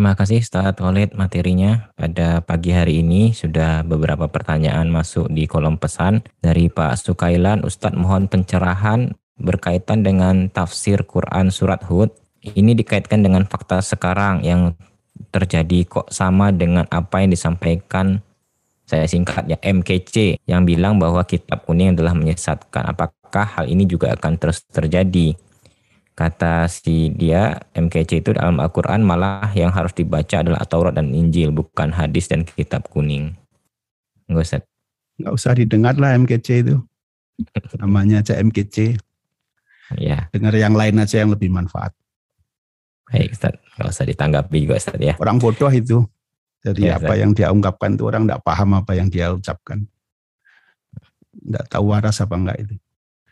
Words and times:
Terima 0.00 0.16
kasih 0.16 0.40
Ustaz 0.40 0.80
Khalid 0.80 1.12
materinya. 1.12 1.92
Pada 1.92 2.40
pagi 2.40 2.72
hari 2.72 3.04
ini 3.04 3.36
sudah 3.36 3.84
beberapa 3.84 4.32
pertanyaan 4.32 4.88
masuk 4.88 5.28
di 5.28 5.44
kolom 5.44 5.76
pesan 5.76 6.24
dari 6.40 6.72
Pak 6.72 6.96
Sukailan. 7.04 7.60
Ustadz 7.68 8.00
mohon 8.00 8.24
pencerahan 8.24 9.12
berkaitan 9.36 10.00
dengan 10.00 10.48
tafsir 10.48 11.04
Quran 11.04 11.52
surat 11.52 11.84
Hud. 11.84 12.16
Ini 12.40 12.72
dikaitkan 12.80 13.20
dengan 13.20 13.44
fakta 13.44 13.84
sekarang 13.84 14.40
yang 14.40 14.72
terjadi 15.36 15.84
kok 15.84 16.08
sama 16.08 16.48
dengan 16.48 16.88
apa 16.88 17.20
yang 17.20 17.36
disampaikan 17.36 18.24
saya 18.88 19.04
singkat 19.04 19.52
ya 19.52 19.60
MKC 19.60 20.40
yang 20.48 20.64
bilang 20.64 20.96
bahwa 20.96 21.28
kitab 21.28 21.68
kuning 21.68 21.92
adalah 21.92 22.16
menyesatkan. 22.16 22.88
Apakah 22.88 23.44
hal 23.52 23.68
ini 23.68 23.84
juga 23.84 24.16
akan 24.16 24.40
terus 24.40 24.64
terjadi? 24.64 25.36
Kata 26.20 26.68
si 26.68 27.08
dia 27.16 27.56
MKC 27.72 28.20
itu 28.20 28.36
dalam 28.36 28.60
Al-Quran 28.60 29.00
malah 29.00 29.48
yang 29.56 29.72
harus 29.72 29.96
dibaca 29.96 30.44
adalah 30.44 30.68
Taurat 30.68 30.92
dan 30.92 31.16
Injil 31.16 31.48
bukan 31.48 31.96
hadis 31.96 32.28
dan 32.28 32.44
kitab 32.44 32.92
kuning. 32.92 33.32
Enggak 34.28 34.44
usah. 34.44 34.60
Enggak 35.16 35.32
usah 35.32 35.52
didengar 35.56 35.96
lah 35.96 36.12
MKC 36.20 36.68
itu. 36.68 36.76
Namanya 37.80 38.20
aja 38.20 38.36
MKC. 38.36 39.00
Ya. 39.96 40.28
Dengar 40.28 40.52
yang 40.52 40.76
lain 40.76 41.00
aja 41.00 41.24
yang 41.24 41.32
lebih 41.32 41.48
manfaat. 41.48 41.96
Baik 43.08 43.32
Ustaz, 43.32 43.56
enggak 43.80 43.88
usah 43.88 44.04
ditanggapi 44.04 44.58
juga 44.68 44.76
Ustaz 44.76 45.00
ya. 45.00 45.16
Orang 45.16 45.40
bodoh 45.40 45.72
itu. 45.72 46.04
Jadi 46.60 46.84
ya, 46.84 47.00
apa 47.00 47.16
Ustaz. 47.16 47.20
yang 47.24 47.32
dia 47.32 47.48
ungkapkan 47.48 47.96
itu 47.96 48.04
orang 48.04 48.28
enggak 48.28 48.44
paham 48.44 48.76
apa 48.76 48.92
yang 48.92 49.08
dia 49.08 49.32
ucapkan. 49.32 49.88
Enggak 51.32 51.64
tahu 51.72 51.96
waras 51.96 52.20
apa 52.20 52.36
enggak 52.36 52.58
itu. 52.60 52.76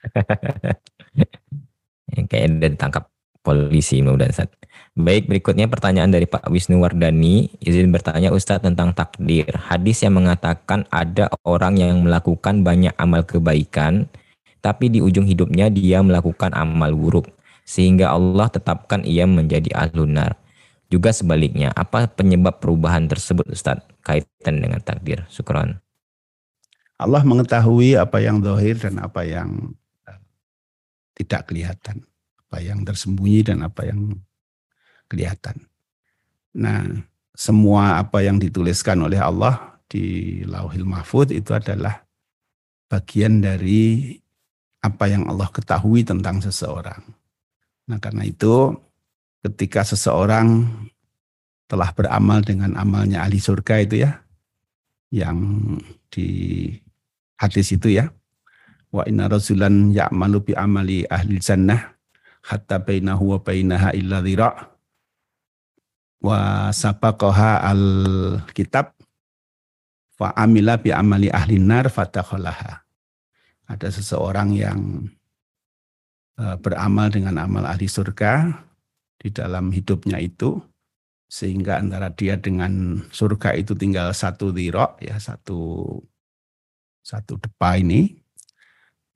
Kayak 2.08 2.44
ada 2.60 2.66
ditangkap 2.72 3.04
polisi 3.42 4.04
mudah 4.04 4.28
Ustaz. 4.28 4.52
Baik, 4.98 5.30
berikutnya 5.30 5.70
pertanyaan 5.70 6.10
dari 6.10 6.26
Pak 6.26 6.50
Wisnu 6.50 6.82
Wardani. 6.82 7.48
Izin 7.62 7.94
bertanya 7.94 8.34
Ustadz 8.34 8.66
tentang 8.66 8.90
takdir. 8.92 9.46
Hadis 9.54 10.02
yang 10.02 10.18
mengatakan 10.18 10.84
ada 10.90 11.30
orang 11.46 11.78
yang 11.78 12.02
melakukan 12.02 12.66
banyak 12.66 12.90
amal 12.98 13.22
kebaikan, 13.22 14.10
tapi 14.58 14.90
di 14.90 14.98
ujung 14.98 15.24
hidupnya 15.24 15.70
dia 15.70 16.02
melakukan 16.02 16.50
amal 16.50 16.92
buruk. 16.98 17.30
Sehingga 17.62 18.10
Allah 18.10 18.50
tetapkan 18.50 19.06
ia 19.06 19.22
menjadi 19.28 19.70
ahlunar. 19.76 20.34
Juga 20.88 21.12
sebaliknya, 21.12 21.70
apa 21.76 22.08
penyebab 22.08 22.58
perubahan 22.58 23.06
tersebut 23.06 23.44
Ustadz 23.52 23.86
kaitan 24.02 24.58
dengan 24.58 24.80
takdir? 24.80 25.28
Syukron. 25.30 25.78
Allah 26.98 27.22
mengetahui 27.22 27.94
apa 27.94 28.18
yang 28.18 28.42
dohir 28.42 28.82
dan 28.82 28.98
apa 28.98 29.22
yang 29.22 29.78
tidak 31.18 31.50
kelihatan. 31.50 32.06
Apa 32.46 32.62
yang 32.62 32.86
tersembunyi 32.86 33.44
dan 33.44 33.66
apa 33.66 33.84
yang 33.84 34.14
kelihatan. 35.10 35.66
Nah, 36.56 36.86
semua 37.34 37.98
apa 38.00 38.22
yang 38.22 38.40
dituliskan 38.40 39.02
oleh 39.02 39.18
Allah 39.18 39.78
di 39.90 40.40
Lauhil 40.46 40.86
Mahfud 40.86 41.34
itu 41.34 41.52
adalah 41.52 42.04
bagian 42.88 43.42
dari 43.42 44.16
apa 44.80 45.10
yang 45.10 45.26
Allah 45.26 45.50
ketahui 45.50 46.06
tentang 46.06 46.38
seseorang. 46.40 47.02
Nah, 47.88 47.98
karena 47.98 48.24
itu 48.24 48.72
ketika 49.42 49.82
seseorang 49.84 50.66
telah 51.68 51.92
beramal 51.92 52.40
dengan 52.40 52.76
amalnya 52.80 53.24
ahli 53.24 53.40
surga 53.40 53.84
itu 53.84 54.02
ya, 54.04 54.24
yang 55.12 55.38
di 56.08 56.72
hadis 57.36 57.72
itu 57.72 57.92
ya, 57.92 58.08
wa 58.98 59.06
inna 59.06 59.30
rasulan 59.30 59.94
ya'malu 59.94 60.50
bi 60.50 60.52
amali 60.58 61.06
ahli 61.06 61.38
jannah 61.38 61.94
hatta 62.42 62.82
bainahu 62.82 63.34
wa 63.34 63.38
bainaha 63.38 63.94
illa 63.94 64.18
dhira. 64.18 64.74
Wa 66.18 66.68
sabaqaha 66.74 67.62
al 67.62 67.84
kitab 68.50 68.98
fa 70.18 70.34
amila 70.34 70.74
bi 70.74 70.90
amali 70.90 71.30
ahli 71.30 71.62
nar 71.62 71.86
fatakhalaha 71.86 72.82
ada 73.68 73.88
seseorang 73.92 74.50
yang 74.56 75.06
e, 76.34 76.44
beramal 76.58 77.06
dengan 77.12 77.38
amal 77.38 77.62
ahli 77.68 77.86
surga 77.86 78.50
di 79.20 79.30
dalam 79.30 79.70
hidupnya 79.70 80.18
itu 80.18 80.58
sehingga 81.28 81.78
antara 81.78 82.08
dia 82.10 82.40
dengan 82.40 83.04
surga 83.12 83.52
itu 83.54 83.76
tinggal 83.76 84.10
satu 84.16 84.50
dirok 84.50 85.04
ya 85.04 85.20
satu 85.20 85.86
satu 87.04 87.36
depa 87.36 87.76
ini 87.76 88.16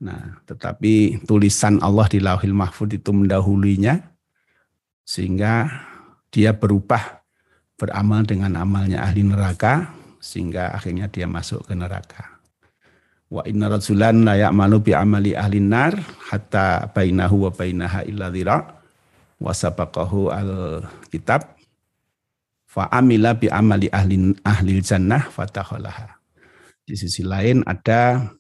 Nah, 0.03 0.43
tetapi 0.51 1.23
tulisan 1.31 1.79
Allah 1.79 2.11
di 2.11 2.19
Lauhil 2.19 2.51
Mahfud 2.51 2.91
itu 2.91 3.15
mendahulunya 3.15 4.03
sehingga 5.07 5.71
dia 6.35 6.51
berubah 6.51 7.23
beramal 7.79 8.27
dengan 8.27 8.59
amalnya 8.59 9.07
ahli 9.07 9.23
neraka 9.23 9.95
sehingga 10.19 10.75
akhirnya 10.75 11.07
dia 11.07 11.31
masuk 11.31 11.71
ke 11.71 11.79
neraka. 11.79 12.43
Wa 13.31 13.47
inna 13.47 13.71
rasulan 13.71 14.27
la 14.27 14.35
ya'malu 14.35 14.91
bi 14.91 14.93
amali 14.93 15.39
ahli 15.39 15.63
nar 15.63 15.95
hatta 16.35 16.91
bainahu 16.91 17.47
wa 17.47 17.51
bainaha 17.55 18.03
illa 18.03 18.27
dhira 18.27 18.59
wa 19.39 19.55
sabaqahu 19.55 20.35
al 20.35 20.53
kitab 21.15 21.47
fa 22.67 22.91
amila 22.91 23.39
bi 23.39 23.47
amali 23.47 23.87
ahli 23.87 24.35
ahli 24.43 24.83
jannah 24.83 25.31
fatakhalaha. 25.31 26.19
Di 26.83 26.99
sisi 26.99 27.23
lain 27.23 27.63
ada 27.63 28.35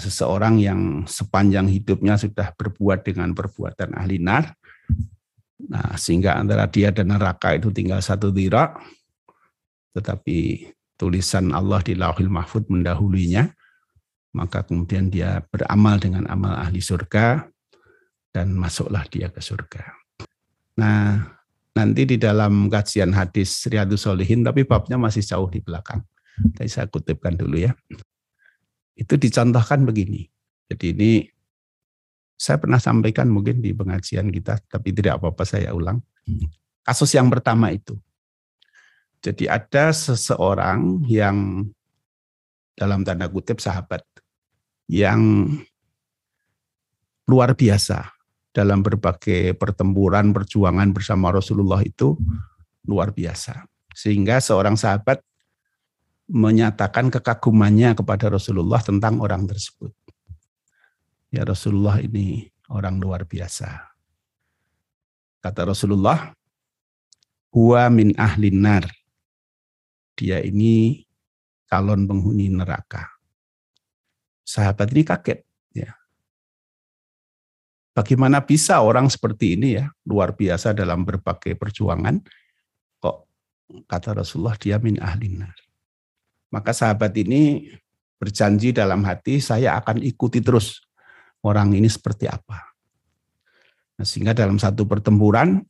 seseorang 0.00 0.60
yang 0.60 0.80
sepanjang 1.06 1.70
hidupnya 1.70 2.18
sudah 2.18 2.52
berbuat 2.56 3.06
dengan 3.06 3.32
perbuatan 3.32 3.96
ahli 3.96 4.20
nar, 4.20 4.52
nah 5.68 5.94
sehingga 5.96 6.36
antara 6.36 6.68
dia 6.68 6.92
dan 6.92 7.12
neraka 7.12 7.56
itu 7.56 7.72
tinggal 7.72 8.02
satu 8.02 8.28
dirak, 8.34 8.76
tetapi 9.96 10.70
tulisan 10.98 11.54
Allah 11.56 11.80
di 11.80 11.96
Lauhil 11.96 12.28
Mahfud 12.28 12.68
mendahulunya, 12.68 13.50
maka 14.36 14.62
kemudian 14.66 15.08
dia 15.08 15.40
beramal 15.48 15.96
dengan 15.96 16.28
amal 16.28 16.54
ahli 16.60 16.82
surga 16.82 17.48
dan 18.30 18.52
masuklah 18.54 19.08
dia 19.08 19.32
ke 19.32 19.42
surga. 19.42 19.96
Nah, 20.78 21.24
nanti 21.74 22.04
di 22.04 22.16
dalam 22.20 22.68
kajian 22.70 23.10
hadis 23.16 23.66
Riyadus 23.66 24.06
Solihin, 24.06 24.44
tapi 24.46 24.62
babnya 24.62 25.00
masih 25.00 25.24
jauh 25.24 25.50
di 25.50 25.58
belakang. 25.64 26.04
Jadi 26.56 26.70
saya 26.70 26.86
kutipkan 26.88 27.36
dulu 27.36 27.60
ya 27.60 27.72
itu 28.94 29.14
dicontohkan 29.16 29.86
begini. 29.86 30.26
Jadi 30.70 30.86
ini 30.94 31.10
saya 32.40 32.56
pernah 32.56 32.80
sampaikan 32.80 33.28
mungkin 33.28 33.60
di 33.60 33.76
pengajian 33.76 34.32
kita, 34.32 34.62
tapi 34.64 34.96
tidak 34.96 35.20
apa-apa 35.20 35.44
saya 35.44 35.76
ulang. 35.76 36.00
Kasus 36.80 37.12
yang 37.12 37.28
pertama 37.28 37.68
itu. 37.68 37.98
Jadi 39.20 39.44
ada 39.44 39.92
seseorang 39.92 41.04
yang 41.04 41.68
dalam 42.72 43.04
tanda 43.04 43.28
kutip 43.28 43.60
sahabat 43.60 44.00
yang 44.88 45.52
luar 47.28 47.52
biasa 47.52 48.08
dalam 48.50 48.80
berbagai 48.80 49.54
pertempuran, 49.54 50.32
perjuangan 50.32 50.90
bersama 50.90 51.30
Rasulullah 51.30 51.84
itu 51.84 52.16
luar 52.88 53.12
biasa. 53.12 53.68
Sehingga 53.92 54.40
seorang 54.40 54.74
sahabat 54.80 55.20
menyatakan 56.30 57.10
kekagumannya 57.10 57.98
kepada 57.98 58.30
Rasulullah 58.30 58.78
tentang 58.78 59.18
orang 59.18 59.50
tersebut. 59.50 59.90
Ya 61.34 61.42
Rasulullah 61.42 61.98
ini 61.98 62.46
orang 62.70 63.02
luar 63.02 63.26
biasa. 63.26 63.90
Kata 65.42 65.66
Rasulullah, 65.66 66.30
huwa 67.50 67.82
min 67.90 68.14
ahlin 68.14 68.62
nar. 68.62 68.86
Dia 70.14 70.38
ini 70.42 71.02
calon 71.66 72.06
penghuni 72.06 72.46
neraka. 72.46 73.10
Sahabat 74.46 74.90
ini 74.94 75.02
kaget. 75.02 75.40
Ya. 75.74 75.94
Bagaimana 77.94 78.42
bisa 78.42 78.78
orang 78.82 79.10
seperti 79.10 79.58
ini 79.58 79.78
ya, 79.82 79.90
luar 80.06 80.34
biasa 80.34 80.74
dalam 80.74 81.02
berbagai 81.02 81.58
perjuangan, 81.58 82.22
kok 83.02 83.26
kata 83.86 84.22
Rasulullah 84.22 84.58
dia 84.58 84.78
min 84.78 84.98
ahlin 84.98 85.46
nar. 85.46 85.69
Maka 86.50 86.74
sahabat 86.74 87.14
ini 87.14 87.70
berjanji 88.18 88.74
dalam 88.74 89.06
hati, 89.06 89.38
saya 89.38 89.78
akan 89.80 90.02
ikuti 90.02 90.42
terus 90.42 90.82
orang 91.40 91.72
ini 91.72 91.88
seperti 91.88 92.28
apa. 92.28 92.74
Nah, 93.96 94.04
sehingga 94.04 94.36
dalam 94.36 94.60
satu 94.60 94.84
pertempuran, 94.84 95.62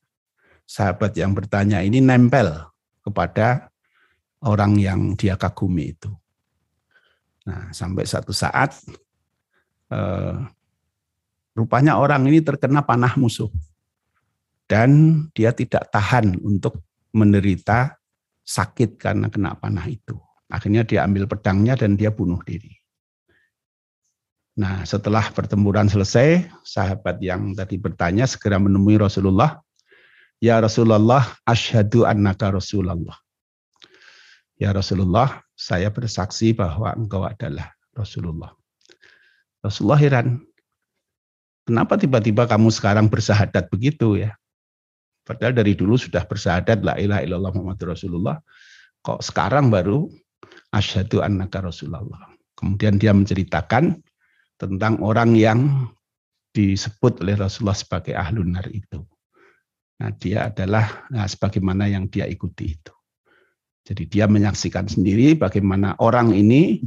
sahabat 0.67 1.15
yang 1.15 1.37
bertanya 1.37 1.83
ini 1.83 2.03
nempel 2.03 2.71
kepada 3.03 3.71
orang 4.47 4.79
yang 4.81 5.15
dia 5.15 5.37
kagumi 5.37 5.95
itu. 5.95 6.11
Nah, 7.45 7.75
sampai 7.75 8.07
satu 8.07 8.31
saat, 8.31 8.79
eh, 9.91 10.37
rupanya 11.59 11.99
orang 11.99 12.25
ini 12.31 12.41
terkena 12.41 12.87
panah 12.87 13.15
musuh. 13.19 13.51
Dan 14.71 15.27
dia 15.35 15.51
tidak 15.51 15.91
tahan 15.91 16.39
untuk 16.47 16.79
menderita 17.11 17.99
sakit 18.47 18.95
karena 19.03 19.27
kena 19.27 19.59
panah 19.59 19.91
itu. 19.91 20.15
Akhirnya 20.51 20.83
dia 20.83 21.07
ambil 21.07 21.31
pedangnya 21.31 21.79
dan 21.79 21.95
dia 21.95 22.11
bunuh 22.11 22.43
diri. 22.43 22.75
Nah, 24.59 24.83
setelah 24.83 25.31
pertempuran 25.31 25.87
selesai, 25.87 26.51
sahabat 26.67 27.23
yang 27.23 27.55
tadi 27.55 27.79
bertanya 27.79 28.27
segera 28.27 28.59
menemui 28.59 28.99
Rasulullah 28.99 29.63
Ya 30.41 30.57
Rasulullah, 30.57 31.37
asyhadu 31.45 32.09
annaka 32.09 32.49
Rasulullah. 32.49 33.21
Ya 34.57 34.73
Rasulullah, 34.73 35.45
saya 35.53 35.93
bersaksi 35.93 36.57
bahwa 36.57 36.97
engkau 36.97 37.29
adalah 37.29 37.77
Rasulullah. 37.93 38.57
Rasulullah 39.61 40.01
heran. 40.01 40.41
Kenapa 41.69 42.01
tiba-tiba 42.01 42.49
kamu 42.49 42.73
sekarang 42.73 43.13
bersahadat 43.13 43.69
begitu 43.69 44.17
ya? 44.17 44.33
Padahal 45.29 45.53
dari 45.53 45.77
dulu 45.77 46.01
sudah 46.01 46.25
bersahadat 46.25 46.81
la 46.81 46.97
ilaha 46.97 47.21
illallah 47.21 47.53
Muhammad 47.53 47.81
Rasulullah. 47.85 48.41
Kok 49.05 49.21
sekarang 49.21 49.69
baru 49.69 50.09
asyhadu 50.75 51.23
annaka 51.23 51.63
Rasulullah. 51.63 52.03
Kemudian 52.55 53.01
dia 53.01 53.11
menceritakan 53.15 53.99
tentang 54.61 55.01
orang 55.01 55.35
yang 55.35 55.91
disebut 56.53 57.23
oleh 57.23 57.39
Rasulullah 57.39 57.79
sebagai 57.79 58.13
ahlun 58.15 58.53
nar 58.55 58.67
itu. 58.69 59.01
Nah, 60.01 60.11
dia 60.17 60.49
adalah 60.49 61.07
nah, 61.13 61.29
sebagaimana 61.29 61.87
yang 61.87 62.09
dia 62.09 62.25
ikuti 62.25 62.77
itu. 62.77 62.95
Jadi 63.85 64.09
dia 64.09 64.29
menyaksikan 64.29 64.89
sendiri 64.89 65.37
bagaimana 65.37 65.97
orang 66.01 66.37
ini 66.37 66.85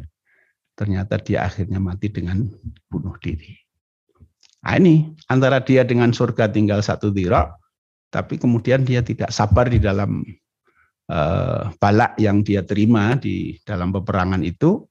ternyata 0.74 1.21
dia 1.21 1.45
akhirnya 1.45 1.77
mati 1.77 2.09
dengan 2.09 2.45
bunuh 2.89 3.13
diri. 3.21 3.53
Nah, 4.63 4.79
ini 4.79 5.12
antara 5.29 5.59
dia 5.59 5.83
dengan 5.83 6.13
surga 6.15 6.50
tinggal 6.50 6.79
satu 6.81 7.12
dirok, 7.12 7.53
tapi 8.09 8.39
kemudian 8.39 8.86
dia 8.86 9.03
tidak 9.03 9.29
sabar 9.33 9.68
di 9.69 9.77
dalam 9.81 10.24
balak 11.77 12.18
yang 12.18 12.42
dia 12.42 12.65
terima 12.65 13.13
di 13.19 13.60
dalam 13.62 13.94
peperangan 13.94 14.42
itu, 14.42 14.88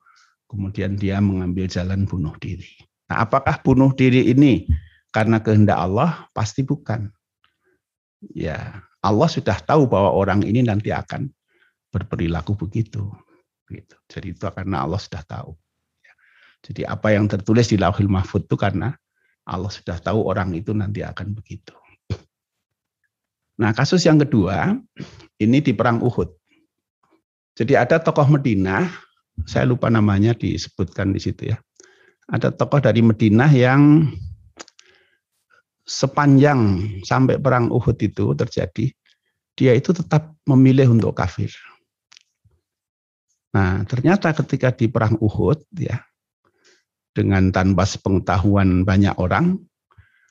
kemudian 0.46 0.94
dia 0.94 1.18
mengambil 1.18 1.66
jalan 1.66 2.06
bunuh 2.06 2.36
diri. 2.38 2.70
Nah, 3.10 3.26
apakah 3.26 3.60
bunuh 3.60 3.90
diri 3.92 4.30
ini 4.30 4.64
karena 5.10 5.42
kehendak 5.42 5.76
Allah? 5.76 6.30
Pasti 6.30 6.62
bukan. 6.62 7.10
Ya, 8.32 8.86
Allah 9.02 9.28
sudah 9.28 9.58
tahu 9.58 9.90
bahwa 9.90 10.14
orang 10.14 10.46
ini 10.46 10.62
nanti 10.62 10.94
akan 10.94 11.26
berperilaku 11.90 12.54
begitu. 12.54 13.10
Gitu. 13.66 13.96
Jadi 14.06 14.36
itu 14.36 14.46
karena 14.46 14.86
Allah 14.86 15.02
sudah 15.02 15.26
tahu. 15.26 15.52
Ya. 16.04 16.14
Jadi 16.62 16.82
apa 16.86 17.10
yang 17.10 17.26
tertulis 17.26 17.66
di 17.68 17.76
Lauhil 17.80 18.06
Mahfud 18.06 18.46
itu 18.46 18.54
karena 18.54 18.94
Allah 19.42 19.72
sudah 19.74 19.98
tahu 19.98 20.22
orang 20.22 20.54
itu 20.54 20.70
nanti 20.70 21.02
akan 21.02 21.34
begitu. 21.34 21.74
Nah, 23.60 23.76
kasus 23.76 24.04
yang 24.08 24.16
kedua 24.16 24.76
ini 25.36 25.58
di 25.60 25.76
perang 25.76 26.00
Uhud. 26.00 26.28
Jadi 27.52 27.76
ada 27.76 28.00
tokoh 28.00 28.24
Medina, 28.32 28.88
saya 29.44 29.68
lupa 29.68 29.92
namanya 29.92 30.32
disebutkan 30.32 31.12
di 31.12 31.20
situ 31.20 31.52
ya 31.52 31.60
ada 32.30 32.48
tokoh 32.54 32.78
dari 32.78 33.04
Madinah 33.04 33.50
yang 33.50 34.08
sepanjang 35.82 36.60
sampai 37.02 37.36
perang 37.36 37.68
Uhud 37.68 37.98
itu 37.98 38.32
terjadi, 38.38 38.88
dia 39.58 39.72
itu 39.74 39.90
tetap 39.90 40.32
memilih 40.46 40.94
untuk 40.94 41.12
kafir. 41.12 41.50
Nah, 43.52 43.84
ternyata 43.84 44.32
ketika 44.32 44.72
di 44.72 44.88
perang 44.88 45.18
Uhud 45.20 45.60
ya 45.76 46.00
dengan 47.12 47.52
tanpa 47.52 47.84
sepengetahuan 47.84 48.86
banyak 48.86 49.12
orang, 49.20 49.60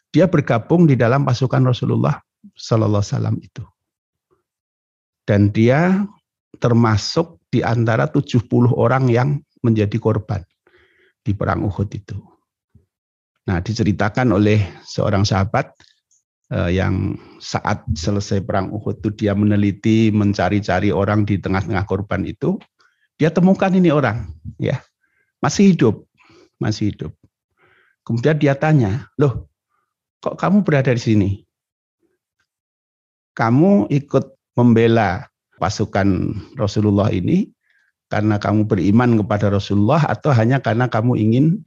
dia 0.09 0.25
bergabung 0.25 0.89
di 0.89 0.97
dalam 0.97 1.21
pasukan 1.21 1.61
Rasulullah 1.61 2.17
Sallallahu 2.61 3.01
Wasallam 3.01 3.41
itu. 3.41 3.65
Dan 5.25 5.49
dia 5.49 6.05
termasuk 6.61 7.41
di 7.49 7.65
antara 7.65 8.05
70 8.05 8.45
orang 8.77 9.09
yang 9.09 9.41
menjadi 9.65 9.97
korban 9.97 10.45
di 11.21 11.33
perang 11.33 11.65
Uhud 11.65 11.89
itu. 11.89 12.17
Nah, 13.49 13.57
diceritakan 13.61 14.37
oleh 14.37 14.61
seorang 14.85 15.25
sahabat 15.25 15.73
eh, 16.53 16.77
yang 16.77 17.17
saat 17.41 17.81
selesai 17.97 18.45
perang 18.45 18.69
Uhud 18.69 19.01
itu 19.01 19.09
dia 19.25 19.33
meneliti, 19.33 20.13
mencari-cari 20.13 20.93
orang 20.93 21.25
di 21.25 21.41
tengah-tengah 21.41 21.85
korban 21.89 22.21
itu, 22.25 22.61
dia 23.17 23.29
temukan 23.33 23.69
ini 23.73 23.93
orang, 23.93 24.29
ya, 24.57 24.81
masih 25.41 25.73
hidup, 25.73 26.05
masih 26.57 26.93
hidup. 26.93 27.13
Kemudian 28.01 28.37
dia 28.41 28.57
tanya, 28.57 29.09
loh, 29.17 29.49
kok 30.21 30.37
kamu 30.37 30.65
berada 30.65 30.89
di 30.89 31.01
sini? 31.01 31.29
Kamu 33.31 33.87
ikut 33.87 34.55
membela 34.59 35.31
pasukan 35.61 36.35
Rasulullah 36.57 37.13
ini 37.13 37.47
karena 38.11 38.35
kamu 38.35 38.67
beriman 38.67 39.15
kepada 39.23 39.47
Rasulullah 39.47 40.03
atau 40.03 40.35
hanya 40.35 40.59
karena 40.59 40.91
kamu 40.91 41.15
ingin 41.15 41.63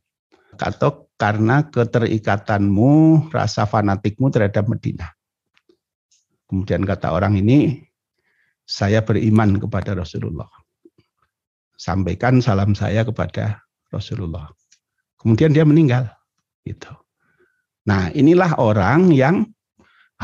atau 0.61 1.09
karena 1.15 1.65
keterikatanmu, 1.71 3.27
rasa 3.31 3.65
fanatikmu 3.65 4.29
terhadap 4.35 4.67
Medina. 4.67 5.15
Kemudian 6.51 6.83
kata 6.83 7.15
orang 7.15 7.39
ini, 7.39 7.81
saya 8.67 9.01
beriman 9.01 9.57
kepada 9.57 9.95
Rasulullah. 9.95 10.51
Sampaikan 11.75 12.43
salam 12.43 12.75
saya 12.75 13.07
kepada 13.07 13.63
Rasulullah. 13.91 14.51
Kemudian 15.19 15.55
dia 15.55 15.65
meninggal. 15.65 16.11
Gitu. 16.67 16.91
Nah 17.89 18.11
inilah 18.13 18.57
orang 18.57 19.13
yang 19.13 19.54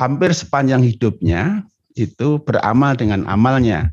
hampir 0.01 0.33
sepanjang 0.33 0.81
hidupnya 0.81 1.69
itu 1.93 2.41
beramal 2.41 2.97
dengan 2.97 3.29
amalnya 3.29 3.93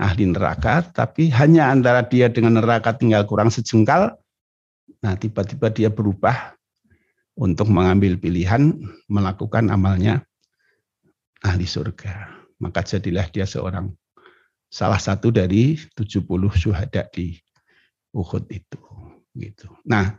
ahli 0.00 0.32
neraka, 0.32 0.80
tapi 0.96 1.28
hanya 1.28 1.68
antara 1.68 2.00
dia 2.08 2.32
dengan 2.32 2.56
neraka 2.56 2.96
tinggal 2.96 3.28
kurang 3.28 3.52
sejengkal, 3.52 4.16
nah 5.04 5.12
tiba-tiba 5.12 5.68
dia 5.68 5.92
berubah 5.92 6.56
untuk 7.36 7.68
mengambil 7.68 8.16
pilihan 8.16 8.80
melakukan 9.12 9.68
amalnya 9.68 10.24
ahli 11.44 11.68
surga. 11.68 12.32
Maka 12.56 12.80
jadilah 12.80 13.28
dia 13.28 13.44
seorang 13.44 13.92
salah 14.72 14.98
satu 14.98 15.28
dari 15.28 15.76
70 15.92 16.24
syuhada 16.56 17.04
di 17.12 17.36
Uhud 18.16 18.48
itu. 18.48 18.80
Gitu. 19.36 19.68
Nah, 19.84 20.16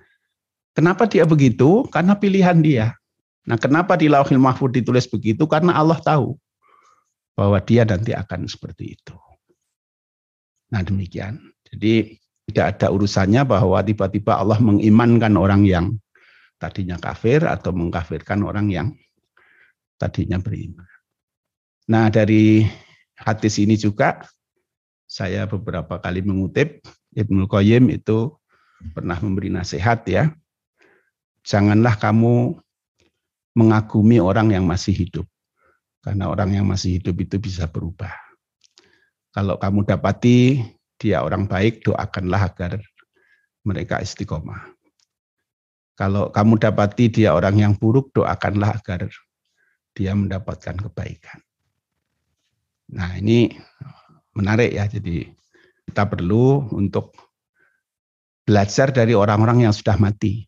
kenapa 0.76 1.10
dia 1.10 1.24
begitu? 1.24 1.88
Karena 1.90 2.14
pilihan 2.14 2.60
dia. 2.60 2.94
Nah, 3.44 3.60
kenapa 3.60 4.00
di 4.00 4.08
Lauhil 4.08 4.40
Mahfud 4.40 4.72
ditulis 4.72 5.04
begitu? 5.08 5.44
Karena 5.48 5.76
Allah 5.76 6.00
tahu 6.00 6.40
bahwa 7.34 7.58
dia 7.60 7.84
nanti 7.84 8.14
akan 8.14 8.46
seperti 8.46 8.98
itu. 8.98 9.16
Nah 10.74 10.82
demikian. 10.82 11.38
Jadi 11.70 12.18
tidak 12.50 12.78
ada 12.78 12.88
urusannya 12.90 13.46
bahwa 13.46 13.78
tiba-tiba 13.86 14.42
Allah 14.42 14.58
mengimankan 14.58 15.38
orang 15.38 15.66
yang 15.66 15.86
tadinya 16.58 16.98
kafir 16.98 17.46
atau 17.46 17.70
mengkafirkan 17.70 18.42
orang 18.42 18.74
yang 18.74 18.88
tadinya 20.02 20.42
beriman. 20.42 20.90
Nah 21.90 22.10
dari 22.10 22.66
hadis 23.18 23.62
ini 23.62 23.78
juga 23.78 24.26
saya 25.06 25.46
beberapa 25.46 26.02
kali 26.02 26.26
mengutip 26.26 26.82
Ibnu 27.14 27.46
Qayyim 27.46 27.94
itu 27.94 28.34
pernah 28.98 29.18
memberi 29.22 29.54
nasihat 29.54 30.02
ya. 30.10 30.34
Janganlah 31.46 32.02
kamu 32.02 32.58
mengagumi 33.54 34.18
orang 34.18 34.54
yang 34.54 34.66
masih 34.66 34.94
hidup. 34.94 35.26
Karena 36.04 36.28
orang 36.28 36.52
yang 36.52 36.66
masih 36.68 37.00
hidup 37.00 37.16
itu 37.24 37.40
bisa 37.40 37.70
berubah. 37.70 38.12
Kalau 39.34 39.56
kamu 39.58 39.88
dapati 39.88 40.62
dia 41.00 41.24
orang 41.24 41.48
baik, 41.48 41.82
doakanlah 41.88 42.54
agar 42.54 42.78
mereka 43.64 44.04
istiqomah. 44.04 44.76
Kalau 45.96 46.34
kamu 46.34 46.60
dapati 46.60 47.10
dia 47.10 47.34
orang 47.34 47.56
yang 47.58 47.74
buruk, 47.78 48.12
doakanlah 48.12 48.78
agar 48.78 49.08
dia 49.94 50.12
mendapatkan 50.18 50.76
kebaikan. 50.90 51.40
Nah 52.94 53.18
ini 53.18 53.54
menarik 54.34 54.74
ya, 54.74 54.90
jadi 54.90 55.30
kita 55.88 56.04
perlu 56.10 56.74
untuk 56.74 57.14
belajar 58.44 58.92
dari 58.92 59.16
orang-orang 59.16 59.70
yang 59.70 59.74
sudah 59.74 59.96
mati. 59.96 60.46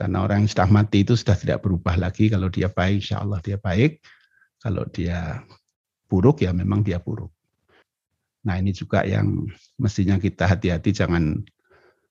Karena 0.00 0.24
orang 0.24 0.48
yang 0.48 0.48
sudah 0.48 0.68
mati 0.72 1.04
itu 1.04 1.12
sudah 1.12 1.36
tidak 1.36 1.60
berubah 1.60 2.00
lagi. 2.00 2.32
Kalau 2.32 2.48
dia 2.48 2.72
baik, 2.72 3.04
insya 3.04 3.20
Allah 3.20 3.36
dia 3.44 3.60
baik. 3.60 4.00
Kalau 4.56 4.88
dia 4.88 5.44
buruk, 6.08 6.40
ya 6.40 6.56
memang 6.56 6.80
dia 6.80 6.96
buruk. 6.96 7.28
Nah 8.48 8.56
ini 8.56 8.72
juga 8.72 9.04
yang 9.04 9.44
mestinya 9.76 10.16
kita 10.16 10.48
hati-hati 10.48 10.96
jangan 10.96 11.44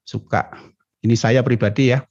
suka. 0.05 0.53
Ini 1.01 1.17
saya 1.17 1.41
pribadi 1.41 1.89
ya, 1.89 2.05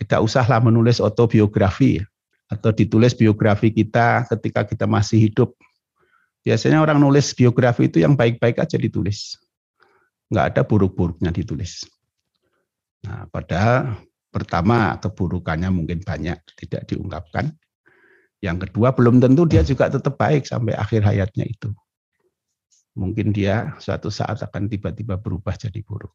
tidak 0.00 0.24
usahlah 0.24 0.64
menulis 0.64 1.04
autobiografi 1.04 2.00
atau 2.48 2.72
ditulis 2.72 3.12
biografi 3.12 3.68
kita 3.68 4.24
ketika 4.32 4.64
kita 4.64 4.88
masih 4.88 5.20
hidup. 5.20 5.52
Biasanya 6.40 6.80
orang 6.80 6.96
nulis 6.96 7.36
biografi 7.36 7.92
itu 7.92 8.00
yang 8.00 8.16
baik-baik 8.16 8.56
aja 8.56 8.80
ditulis. 8.80 9.36
Nggak 10.32 10.56
ada 10.56 10.62
buruk-buruknya 10.64 11.28
ditulis. 11.28 11.84
Nah, 13.04 13.28
padahal 13.28 14.07
pertama 14.28 14.96
keburukannya 15.00 15.70
mungkin 15.72 16.04
banyak 16.04 16.38
tidak 16.56 16.88
diungkapkan. 16.88 17.52
Yang 18.38 18.70
kedua 18.70 18.94
belum 18.94 19.18
tentu 19.18 19.48
dia 19.50 19.66
juga 19.66 19.90
tetap 19.90 20.14
baik 20.14 20.46
sampai 20.46 20.78
akhir 20.78 21.02
hayatnya 21.02 21.42
itu 21.42 21.74
mungkin 22.98 23.30
dia 23.30 23.78
suatu 23.78 24.10
saat 24.10 24.42
akan 24.42 24.66
tiba-tiba 24.66 25.14
berubah 25.22 25.54
jadi 25.54 25.78
buruk. 25.86 26.10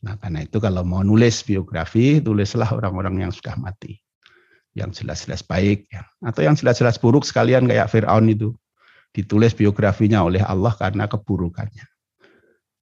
Nah, 0.00 0.16
karena 0.16 0.48
itu 0.48 0.56
kalau 0.56 0.80
mau 0.80 1.04
nulis 1.04 1.44
biografi, 1.44 2.24
tulislah 2.24 2.72
orang-orang 2.72 3.28
yang 3.28 3.32
sudah 3.32 3.54
mati. 3.60 4.00
yang 4.70 4.94
jelas-jelas 4.94 5.42
baik 5.42 5.90
ya. 5.90 6.06
atau 6.22 6.46
yang 6.46 6.54
jelas-jelas 6.54 6.94
buruk 6.94 7.26
sekalian 7.26 7.66
kayak 7.66 7.90
Firaun 7.90 8.30
itu 8.30 8.54
ditulis 9.10 9.50
biografinya 9.50 10.22
oleh 10.22 10.38
Allah 10.46 10.70
karena 10.78 11.10
keburukannya. 11.10 11.82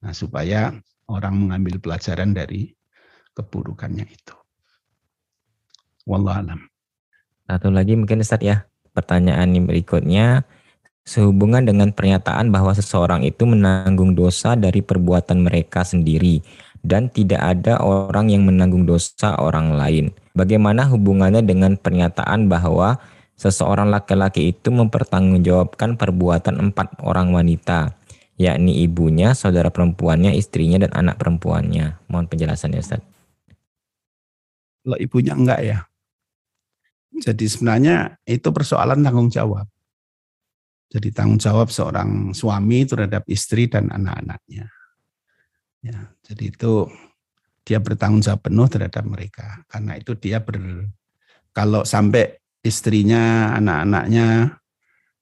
Nah, 0.05 0.13
supaya 0.13 0.77
orang 1.09 1.49
mengambil 1.49 1.81
pelajaran 1.81 2.37
dari 2.37 2.77
keburukannya 3.39 4.03
itu. 4.03 4.35
Wallahualam. 6.09 6.67
Satu 7.47 7.71
lagi 7.71 7.95
mungkin 7.95 8.21
Ustaz 8.21 8.43
ya, 8.43 8.67
pertanyaan 8.93 9.55
yang 9.55 9.65
berikutnya 9.71 10.43
sehubungan 11.09 11.65
dengan 11.65 11.95
pernyataan 11.95 12.53
bahwa 12.53 12.77
seseorang 12.77 13.25
itu 13.25 13.49
menanggung 13.49 14.13
dosa 14.13 14.53
dari 14.59 14.85
perbuatan 14.85 15.41
mereka 15.41 15.81
sendiri 15.81 16.45
dan 16.85 17.09
tidak 17.09 17.41
ada 17.41 17.81
orang 17.81 18.29
yang 18.29 18.45
menanggung 18.45 18.85
dosa 18.85 19.39
orang 19.41 19.73
lain. 19.73 20.13
Bagaimana 20.37 20.85
hubungannya 20.87 21.41
dengan 21.41 21.81
pernyataan 21.81 22.53
bahwa 22.53 23.01
seseorang 23.41 23.89
laki-laki 23.89 24.53
itu 24.53 24.69
mempertanggungjawabkan 24.69 25.97
perbuatan 25.97 26.71
empat 26.71 27.01
orang 27.01 27.33
wanita, 27.33 27.97
yakni 28.37 28.85
ibunya, 28.85 29.33
saudara 29.33 29.73
perempuannya, 29.73 30.37
istrinya, 30.37 30.85
dan 30.85 30.93
anak 30.95 31.17
perempuannya. 31.19 31.99
Mohon 32.07 32.27
penjelasannya 32.29 32.81
Ustaz. 32.85 33.03
Kalau 34.83 34.99
ibunya 34.99 35.35
enggak 35.35 35.61
ya. 35.65 35.79
Jadi 37.19 37.45
sebenarnya 37.51 38.21
itu 38.29 38.49
persoalan 38.53 39.03
tanggung 39.03 39.29
jawab. 39.33 39.67
Jadi 40.89 41.13
tanggung 41.13 41.37
jawab 41.37 41.69
seorang 41.69 42.33
suami 42.33 42.89
terhadap 42.89 43.27
istri 43.29 43.69
dan 43.69 43.93
anak-anaknya. 43.93 44.73
Ya, 45.85 45.99
jadi 46.25 46.45
itu 46.49 46.89
dia 47.63 47.79
bertanggung 47.79 48.25
jawab 48.25 48.49
penuh 48.49 48.67
terhadap 48.73 49.05
mereka. 49.05 49.63
Karena 49.69 50.01
itu 50.01 50.17
dia 50.17 50.41
ber 50.41 50.89
kalau 51.53 51.83
sampai 51.85 52.39
istrinya, 52.65 53.53
anak-anaknya 53.59 54.57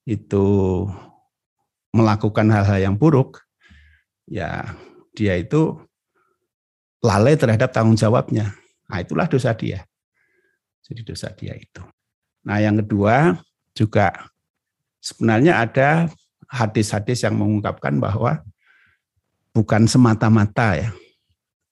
itu 0.07 0.47
melakukan 1.97 2.47
hal-hal 2.53 2.79
yang 2.93 2.95
buruk, 2.95 3.43
ya 4.29 4.77
dia 5.17 5.35
itu 5.41 5.81
lalai 7.01 7.35
terhadap 7.35 7.73
tanggung 7.73 7.97
jawabnya. 7.97 8.53
Nah, 8.87 8.99
itulah 9.03 9.27
dosa 9.27 9.51
dia. 9.53 9.83
Jadi 10.87 11.03
dosa 11.03 11.31
dia 11.35 11.55
itu. 11.59 11.83
Nah, 12.47 12.63
yang 12.63 12.79
kedua 12.79 13.35
juga 13.75 14.31
sebenarnya 15.03 15.63
ada 15.63 16.07
hadis-hadis 16.47 17.27
yang 17.27 17.35
mengungkapkan 17.35 17.99
bahwa 17.99 18.43
bukan 19.51 19.91
semata-mata 19.91 20.79
ya 20.79 20.91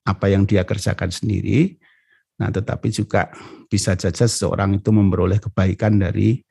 apa 0.04 0.26
yang 0.28 0.44
dia 0.44 0.66
kerjakan 0.66 1.09
sendiri, 1.09 1.80
nah 2.37 2.52
tetapi 2.52 2.92
juga 2.92 3.33
bisa 3.71 3.97
saja 3.97 4.28
seseorang 4.28 4.76
itu 4.76 4.92
memperoleh 4.92 5.40
kebaikan 5.40 5.97
dari 5.97 6.44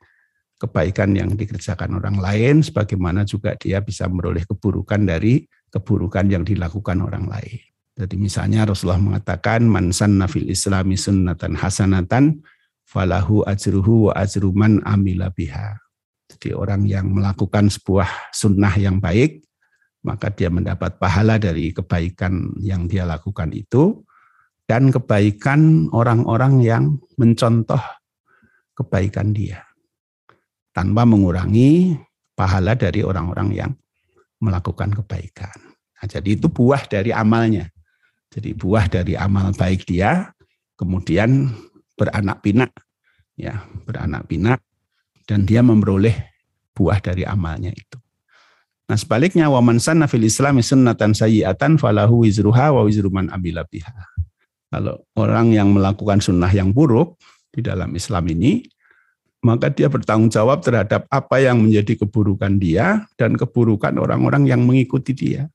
kebaikan 0.58 1.14
yang 1.14 1.36
dikerjakan 1.36 2.00
orang 2.00 2.18
lain, 2.18 2.64
sebagaimana 2.64 3.22
juga 3.22 3.54
dia 3.54 3.78
bisa 3.84 4.10
memperoleh 4.10 4.42
keburukan 4.48 5.04
dari 5.06 5.44
keburukan 5.70 6.26
yang 6.30 6.42
dilakukan 6.42 6.98
orang 7.02 7.28
lain. 7.30 7.62
Jadi 7.94 8.18
misalnya 8.18 8.66
Rasulullah 8.66 8.98
mengatakan 8.98 9.70
man 9.70 9.94
sanna 9.94 10.26
fil 10.26 10.50
islami 10.50 10.98
sunnatan 10.98 11.54
hasanatan 11.54 12.42
falahu 12.82 13.46
ajruhu 13.46 14.10
wa 14.10 14.12
ajru 14.18 14.50
man 14.50 14.82
amila 14.82 15.30
biha. 15.30 15.78
Jadi 16.26 16.50
orang 16.50 16.82
yang 16.90 17.14
melakukan 17.14 17.70
sebuah 17.70 18.34
sunnah 18.34 18.74
yang 18.74 18.98
baik, 18.98 19.46
maka 20.02 20.34
dia 20.34 20.50
mendapat 20.50 20.98
pahala 20.98 21.38
dari 21.38 21.70
kebaikan 21.70 22.58
yang 22.58 22.90
dia 22.90 23.06
lakukan 23.06 23.54
itu 23.54 24.02
dan 24.66 24.90
kebaikan 24.90 25.86
orang-orang 25.94 26.60
yang 26.66 26.84
mencontoh 27.14 27.80
kebaikan 28.74 29.30
dia 29.30 29.62
tanpa 30.74 31.06
mengurangi 31.06 31.94
pahala 32.34 32.74
dari 32.74 33.06
orang-orang 33.06 33.48
yang 33.54 33.70
melakukan 34.42 34.90
kebaikan. 34.90 35.54
Nah, 36.02 36.06
jadi 36.10 36.36
itu 36.36 36.50
buah 36.50 36.84
dari 36.90 37.14
amalnya. 37.14 37.70
Jadi 38.34 38.50
buah 38.50 38.90
dari 38.90 39.14
amal 39.14 39.54
baik 39.54 39.86
dia 39.86 40.34
kemudian 40.74 41.54
beranak 41.94 42.42
pinak 42.42 42.74
ya, 43.38 43.62
beranak 43.86 44.26
pinak 44.26 44.58
dan 45.30 45.46
dia 45.46 45.62
memperoleh 45.62 46.34
buah 46.74 46.98
dari 46.98 47.22
amalnya 47.22 47.70
itu. 47.70 47.98
Nah 48.90 48.98
sebaliknya 48.98 49.48
wa 49.48 49.62
man 49.64 49.78
sanna 49.78 50.10
fil 50.10 50.26
islami 50.26 50.60
sunnatan 50.60 51.14
sayyi'atan 51.14 51.78
falahu 51.78 52.26
wizruha 52.26 52.74
wa 52.74 52.82
wizru 52.84 53.08
man 53.08 53.30
amila 53.30 53.62
biha. 53.64 53.94
Kalau 54.68 55.06
orang 55.14 55.54
yang 55.54 55.70
melakukan 55.70 56.18
sunnah 56.18 56.50
yang 56.50 56.74
buruk 56.74 57.14
di 57.54 57.62
dalam 57.62 57.94
Islam 57.94 58.26
ini, 58.34 58.66
maka 59.46 59.70
dia 59.70 59.86
bertanggung 59.86 60.34
jawab 60.34 60.66
terhadap 60.66 61.06
apa 61.06 61.36
yang 61.38 61.62
menjadi 61.62 62.02
keburukan 62.02 62.58
dia 62.58 63.06
dan 63.14 63.38
keburukan 63.38 63.94
orang-orang 63.94 64.50
yang 64.50 64.66
mengikuti 64.66 65.14
dia. 65.14 65.46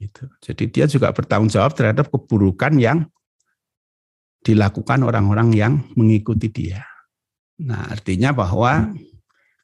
Gitu. 0.00 0.24
Jadi 0.40 0.64
dia 0.72 0.88
juga 0.88 1.12
bertanggung 1.12 1.52
jawab 1.52 1.76
terhadap 1.76 2.08
keburukan 2.08 2.72
yang 2.80 3.04
dilakukan 4.40 5.04
orang-orang 5.04 5.52
yang 5.52 5.72
mengikuti 5.92 6.48
dia. 6.48 6.88
Nah, 7.60 7.92
artinya 7.92 8.32
bahwa 8.32 8.96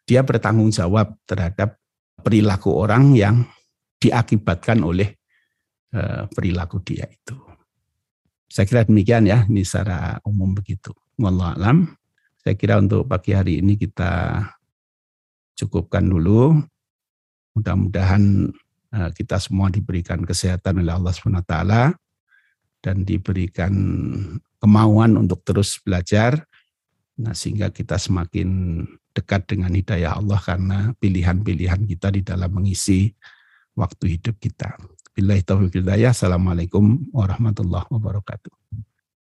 dia 0.05 0.21
bertanggung 0.21 0.69
jawab 0.69 1.17
terhadap 1.25 1.81
perilaku 2.21 2.77
orang 2.77 3.17
yang 3.17 3.49
diakibatkan 3.97 4.85
oleh 4.85 5.17
eh, 5.97 6.23
perilaku 6.29 6.85
dia 6.85 7.09
itu. 7.09 7.41
Saya 8.47 8.69
kira 8.69 8.85
demikian 8.85 9.25
ya, 9.25 9.49
ini 9.49 9.65
secara 9.65 10.21
umum 10.29 10.53
begitu. 10.53 10.93
Wallah 11.17 11.57
alam. 11.57 11.97
Saya 12.45 12.55
kira 12.55 12.77
untuk 12.79 13.09
pagi 13.09 13.33
hari 13.33 13.65
ini 13.65 13.81
kita 13.81 14.45
cukupkan 15.57 16.05
dulu. 16.05 16.61
Mudah-mudahan 17.57 18.53
kita 19.13 19.37
semua 19.37 19.69
diberikan 19.69 20.25
kesehatan 20.25 20.81
oleh 20.81 20.93
Allah 20.97 21.13
SWT 21.13 21.57
dan 22.81 22.97
diberikan 23.05 23.73
kemauan 24.61 25.21
untuk 25.21 25.45
terus 25.45 25.77
belajar 25.83 26.47
Nah, 27.17 27.33
sehingga 27.33 27.73
kita 27.73 27.97
semakin 27.97 28.83
dekat 29.17 29.49
dengan 29.49 29.73
hidayah 29.73 30.21
Allah 30.21 30.37
karena 30.37 30.93
pilihan-pilihan 31.01 31.89
kita 31.89 32.13
di 32.13 32.21
dalam 32.21 32.53
mengisi 32.53 33.09
waktu 33.73 34.21
hidup 34.21 34.37
kita. 34.37 34.77
Billahi 35.17 35.41
taufiq 35.41 35.81
hidayah. 35.81 36.13
Assalamualaikum 36.13 37.09
warahmatullahi 37.17 37.89
wabarakatuh. 37.89 38.53